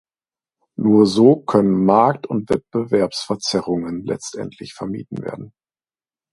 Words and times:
Nur 0.77 1.05
so 1.05 1.35
können 1.41 1.85
Markt- 1.85 2.25
und 2.25 2.49
Wettbewerbsverzerrungen 2.49 4.03
letztendlich 4.03 4.73
vermieden 4.73 5.21
werden. 5.23 5.53